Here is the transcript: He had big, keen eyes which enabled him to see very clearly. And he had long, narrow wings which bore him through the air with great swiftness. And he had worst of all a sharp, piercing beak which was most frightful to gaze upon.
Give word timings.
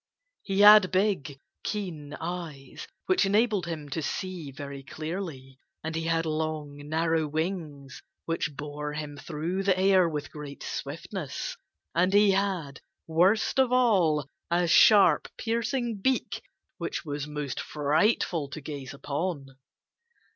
He 0.41 0.61
had 0.61 0.91
big, 0.91 1.39
keen 1.61 2.15
eyes 2.19 2.87
which 3.05 3.23
enabled 3.23 3.67
him 3.67 3.87
to 3.89 4.01
see 4.01 4.49
very 4.49 4.81
clearly. 4.81 5.59
And 5.83 5.95
he 5.95 6.05
had 6.05 6.25
long, 6.25 6.89
narrow 6.89 7.27
wings 7.27 8.01
which 8.25 8.55
bore 8.55 8.93
him 8.93 9.15
through 9.15 9.61
the 9.61 9.77
air 9.77 10.09
with 10.09 10.31
great 10.31 10.63
swiftness. 10.63 11.55
And 11.93 12.13
he 12.13 12.31
had 12.31 12.81
worst 13.05 13.59
of 13.59 13.71
all 13.71 14.27
a 14.49 14.67
sharp, 14.67 15.27
piercing 15.37 15.97
beak 16.01 16.41
which 16.79 17.05
was 17.05 17.27
most 17.27 17.59
frightful 17.59 18.49
to 18.49 18.59
gaze 18.59 18.95
upon. 18.95 19.49